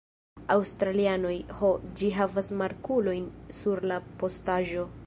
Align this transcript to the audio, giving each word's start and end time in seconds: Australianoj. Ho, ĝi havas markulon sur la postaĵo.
Australianoj. 0.53 1.35
Ho, 1.59 1.69
ĝi 2.01 2.09
havas 2.17 2.51
markulon 2.63 3.29
sur 3.61 3.89
la 3.95 4.03
postaĵo. 4.25 4.93